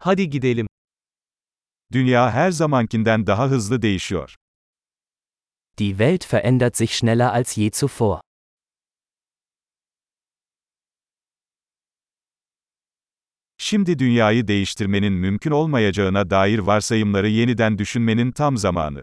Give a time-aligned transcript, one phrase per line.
[0.00, 0.66] Hadi gidelim.
[1.92, 4.34] Dünya her zamankinden daha hızlı değişiyor.
[5.78, 8.20] Die Welt verändert sich schneller als je zuvor.
[13.58, 19.02] Şimdi dünyayı değiştirmenin mümkün olmayacağına dair varsayımları yeniden düşünmenin tam zamanı.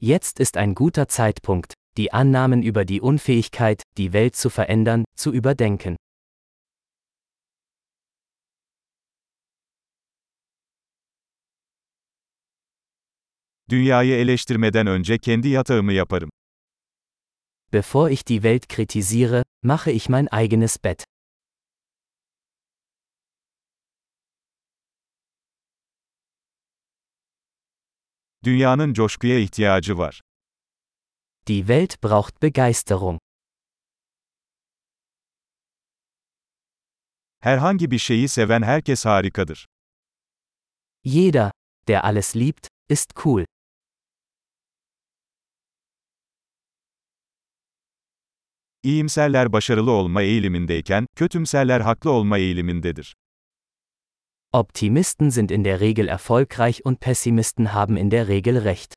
[0.00, 5.34] Jetzt ist ein guter Zeitpunkt, die Annahmen über die Unfähigkeit, die Welt zu verändern, zu
[5.34, 5.96] überdenken.
[13.70, 16.30] Dünyayı eleştirmeden önce kendi yatağımı yaparım.
[17.72, 21.04] Bevor ich die Welt kritisiere, mache ich mein eigenes Bett.
[28.44, 30.20] Dünyanın coşkuya ihtiyacı var.
[31.46, 33.18] Die Welt braucht Begeisterung.
[37.40, 39.66] Herhangi bir şeyi seven herkes harikadır.
[41.04, 41.50] Jeder,
[41.88, 43.44] der alles liebt, ist cool.
[48.82, 53.16] İyimserler başarılı olma eğilimindeyken, kötümserler haklı olma eğilimindedir.
[54.52, 58.94] Optimisten sind in der Regel erfolgreich und Pessimisten haben in der Regel recht.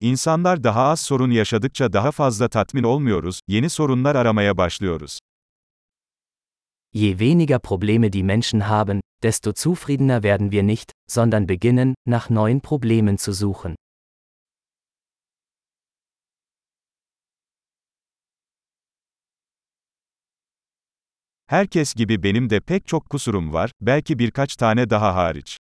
[0.00, 5.18] İnsanlar daha az sorun yaşadıkça daha fazla tatmin olmuyoruz, yeni sorunlar aramaya başlıyoruz.
[6.94, 12.60] Je weniger Probleme die Menschen haben, desto zufriedener werden wir nicht, sondern beginnen, nach neuen
[12.60, 13.74] Problemen zu suchen.
[21.46, 25.56] Herkes gibi benim de pek çok kusurum var, belki birkaç tane daha hariç.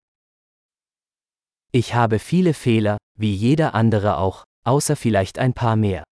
[1.73, 6.10] Ich habe viele Fehler, wie jeder andere auch, außer vielleicht ein paar mehr.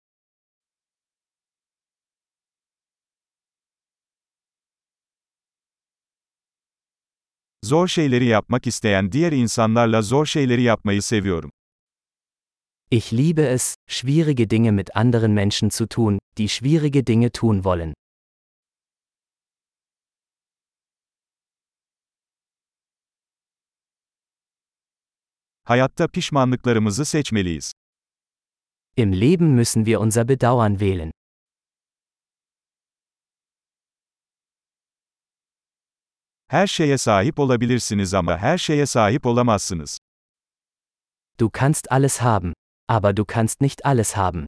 [7.68, 11.52] Zor şeyleri yapmak isteyen diğer insanlarla zor şeyleri yapmayı seviyorum.
[12.92, 17.94] Ich liebe es, schwierige Dinge mit anderen Menschen zu tun, die schwierige Dinge tun wollen.
[25.64, 27.74] Hayatta pişmanlıklarımızı seçmeliyiz.
[28.98, 31.12] Im Leben müssen wir unser Bedauern wählen.
[36.50, 39.98] Her şeye sahip olabilirsiniz ama her şeye sahip olamazsınız.
[41.40, 42.54] Du kannst alles haben,
[42.88, 44.48] aber du kannst nicht alles haben.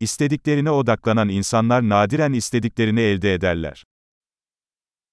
[0.00, 3.84] İstediklerine odaklanan insanlar nadiren istediklerini elde ederler.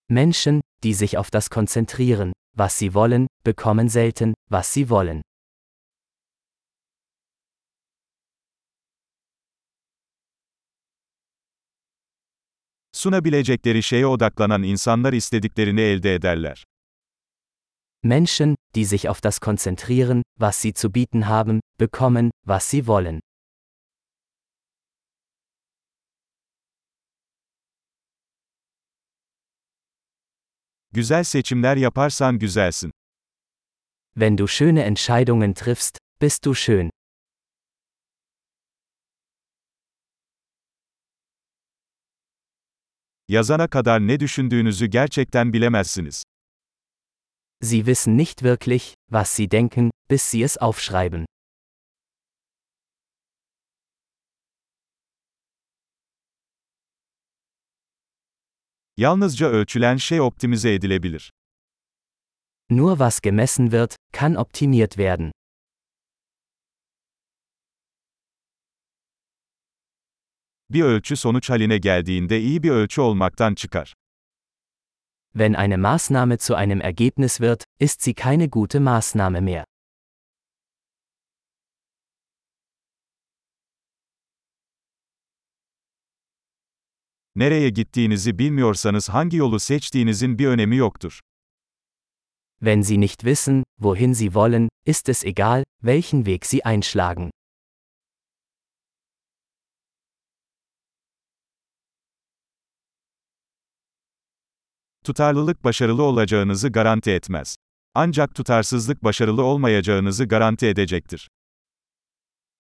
[0.09, 5.21] Menschen, die sich auf das konzentrieren, was sie wollen, bekommen selten, was sie wollen.
[12.99, 16.65] Sunabilecekleri şeye odaklanan insanlar istediklerini elde ederler.
[18.03, 23.19] Menschen, die sich auf das konzentrieren, was sie zu bieten haben, bekommen, was sie wollen.
[30.91, 32.91] Güzel seçimler yaparsan güzelsin.
[34.15, 36.89] Wenn du schöne Entscheidungen triffst, bist du schön.
[43.29, 46.23] Yazana kadar ne düşündüğünüzü gerçekten bilemezsiniz.
[47.61, 51.25] Sie wissen nicht wirklich, was sie denken, bis sie es aufschreiben.
[58.97, 61.31] Yalnızca ölçülen şey optimize edilebilir.
[62.69, 65.31] Nur was gemessen wird, kann optimiert werden.
[70.69, 73.93] Bir ölçü sonuç haline geldiğinde iyi bir ölçü olmaktan çıkar.
[75.33, 79.65] Wenn eine Maßnahme zu einem Ergebnis wird, ist sie keine gute Maßnahme mehr.
[87.35, 91.19] Nereye gittiğinizi bilmiyorsanız hangi yolu seçtiğinizin bir önemi yoktur.
[92.59, 97.29] Wenn Sie nicht wissen, wohin Sie wollen, ist es egal, welchen Weg Sie einschlagen.
[105.09, 107.55] Tutarlılık başarılı olacağınızı garanti etmez.
[107.95, 111.29] Ancak tutarsızlık başarılı olmayacağınızı garanti edecektir.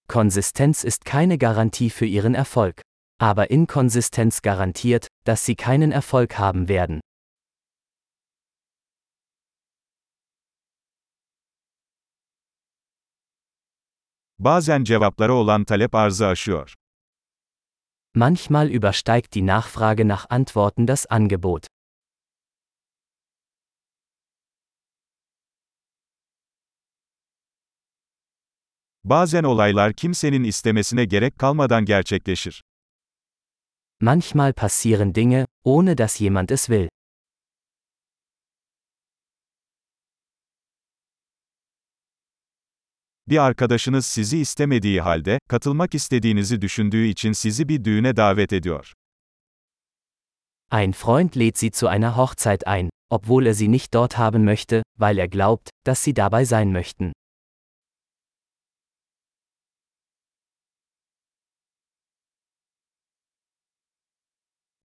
[0.07, 2.73] Konsistenz ist keine Garantie für Ihren Erfolg.
[3.19, 7.01] Aber Inkonsistenz garantiert, dass Sie keinen Erfolg haben werden.
[14.39, 16.73] Bazen cevaplara olan talep arzı aşıyor.
[18.15, 21.68] Manchmal übersteigt die Nachfrage nach Antworten das Angebot.
[29.03, 32.63] Bazen olaylar kimsenin istemesine gerek kalmadan gerçekleşir.
[34.01, 36.89] Manchmal passieren Dinge, ohne dass jemand es will.
[43.27, 48.93] Bir arkadaşınız sizi istemediği halde, katılmak istediğinizi düşündüğü için sizi bir düğüne davet ediyor.
[50.71, 54.83] Ein Freund lädt sie zu einer Hochzeit ein, obwohl er sie nicht dort haben möchte,
[54.99, 57.11] weil er glaubt, dass sie dabei sein möchten.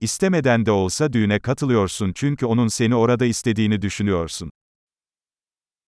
[0.05, 4.51] İstemeden de olsa düğüne katılıyorsun çünkü onun seni orada istediğini düşünüyorsun.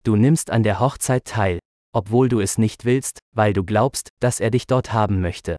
[0.06, 1.58] Du nimmst an der Hochzeit teil,
[1.92, 5.56] obwohl du es nicht willst, weil du glaubst, dass er dich dort haben möchte.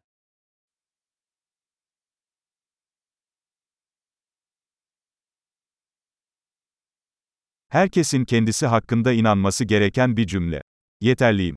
[7.68, 10.62] Herkesin kendisi hakkında inanması gereken bir cümle.
[11.00, 11.56] Yeterliyim.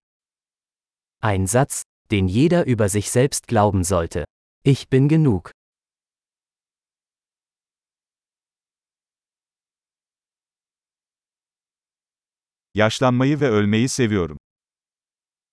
[1.21, 4.25] Ein Satz, den jeder über sich selbst glauben sollte.
[4.65, 5.51] Ich bin genug.
[12.75, 14.37] Yaşlanmayı ve ölmeyi seviyorum.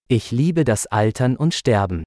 [0.09, 2.05] Ich liebe das Altern und Sterben.